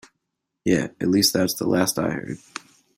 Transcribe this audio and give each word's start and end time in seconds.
Yeah, 0.65 0.87
at 0.99 1.09
least 1.09 1.31
that's 1.33 1.53
the 1.53 1.67
last 1.67 1.99
I 1.99 2.09
heard. 2.09 2.39